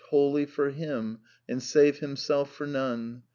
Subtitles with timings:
[0.09, 3.21] Wholly for Him and save himself for none.